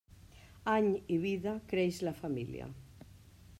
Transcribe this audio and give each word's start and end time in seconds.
Any 0.75 0.87
i 1.17 1.19
vida, 1.27 1.53
creix 1.73 2.01
la 2.09 2.17
família. 2.25 2.73